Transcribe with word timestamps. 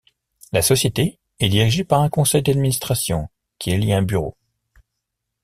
La 0.51 0.63
société 0.63 1.19
est 1.37 1.47
dirigée 1.49 1.83
par 1.83 2.01
un 2.01 2.09
conseil 2.09 2.41
d'administration 2.41 3.27
qui 3.59 3.69
élit 3.69 3.93
un 3.93 4.01
bureau. 4.01 4.35